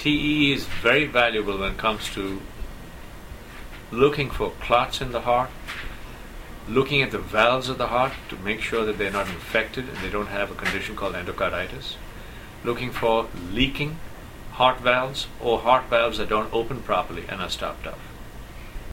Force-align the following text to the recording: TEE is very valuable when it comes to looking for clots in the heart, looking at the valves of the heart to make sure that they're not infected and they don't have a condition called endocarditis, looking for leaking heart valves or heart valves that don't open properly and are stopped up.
TEE 0.00 0.54
is 0.54 0.64
very 0.64 1.04
valuable 1.04 1.58
when 1.58 1.72
it 1.72 1.76
comes 1.76 2.08
to 2.14 2.40
looking 3.90 4.30
for 4.30 4.50
clots 4.52 5.02
in 5.02 5.12
the 5.12 5.20
heart, 5.20 5.50
looking 6.66 7.02
at 7.02 7.10
the 7.10 7.18
valves 7.18 7.68
of 7.68 7.76
the 7.76 7.88
heart 7.88 8.14
to 8.30 8.36
make 8.36 8.62
sure 8.62 8.86
that 8.86 8.96
they're 8.96 9.10
not 9.10 9.28
infected 9.28 9.86
and 9.86 9.98
they 9.98 10.08
don't 10.08 10.28
have 10.28 10.50
a 10.50 10.54
condition 10.54 10.96
called 10.96 11.14
endocarditis, 11.14 11.96
looking 12.64 12.90
for 12.90 13.28
leaking 13.52 13.98
heart 14.52 14.80
valves 14.80 15.26
or 15.38 15.58
heart 15.58 15.84
valves 15.90 16.16
that 16.16 16.30
don't 16.30 16.50
open 16.50 16.80
properly 16.80 17.26
and 17.28 17.42
are 17.42 17.50
stopped 17.50 17.86
up. 17.86 17.98